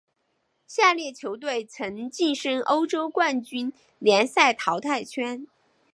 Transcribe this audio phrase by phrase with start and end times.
[0.65, 5.45] 下列球队曾晋身欧洲冠军联赛淘汰圈。